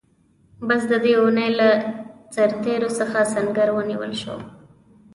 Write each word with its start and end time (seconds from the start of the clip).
بس 0.67 0.81
د 0.91 0.93
دې 1.03 1.11
اوونۍ 1.19 1.49
له 1.59 1.67
سرتېرو 2.35 2.89
څخه 2.99 3.19
سنګر 3.33 3.67
ونیول 3.73 4.13
شو. 4.21 4.35